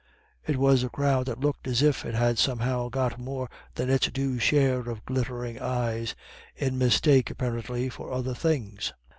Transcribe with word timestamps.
It 0.47 0.57
was 0.57 0.83
a 0.83 0.89
crowd 0.89 1.27
that 1.27 1.39
looked 1.41 1.67
as 1.67 1.83
if 1.83 2.05
it 2.05 2.15
had 2.15 2.39
somehow 2.39 2.89
got 2.89 3.19
more 3.19 3.47
than 3.75 3.87
its 3.91 4.07
due 4.07 4.39
share 4.39 4.89
of 4.89 5.05
glittering 5.05 5.59
eyes 5.59 6.15
in 6.55 6.79
mistake, 6.79 7.29
apparently, 7.29 7.87
for 7.87 8.11
other 8.11 8.33
things. 8.33 8.93